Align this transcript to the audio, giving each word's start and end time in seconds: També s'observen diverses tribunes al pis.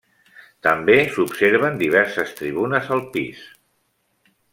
També 0.67 0.95
s'observen 1.17 1.77
diverses 1.83 2.33
tribunes 2.39 2.89
al 2.97 3.03
pis. 3.17 3.45